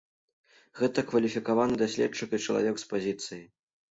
Гэта 0.79 1.01
кваліфікаваны 1.09 1.77
даследчык 1.83 2.29
і 2.37 2.41
чалавек 2.45 2.75
з 2.85 2.87
пазіцыяй. 2.95 3.45